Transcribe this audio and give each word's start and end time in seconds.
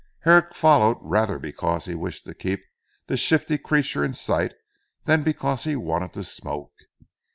Herrick 0.21 0.55
followed 0.55 0.97
rather 0.99 1.37
because 1.37 1.85
he 1.85 1.93
wished 1.93 2.25
to 2.25 2.33
keep 2.33 2.61
this 3.05 3.19
shifty 3.19 3.59
creature 3.59 4.03
in 4.03 4.15
sight 4.15 4.55
than 5.03 5.21
because 5.21 5.63
he 5.65 5.75
wanted 5.75 6.13
to 6.13 6.23
smoke. 6.23 6.73